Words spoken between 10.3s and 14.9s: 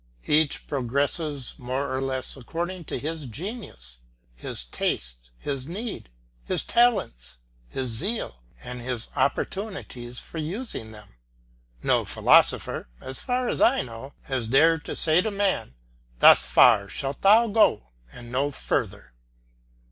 using them. No philosopher, so far as I know, has dared